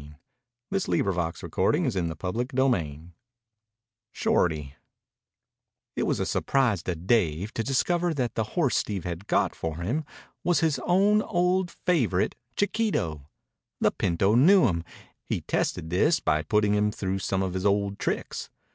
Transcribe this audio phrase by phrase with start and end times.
[0.00, 3.12] 3 at Malapi Tamed Long Battle Ended CHAPTER XXIV
[4.12, 4.74] SHORTY
[5.94, 9.76] It was a surprise to Dave to discover that the horse Steve had got for
[9.82, 10.06] him
[10.42, 13.28] was his own old favorite Chiquito.
[13.82, 14.84] The pinto knew him.
[15.26, 18.48] He tested this by putting him through some of his old tricks.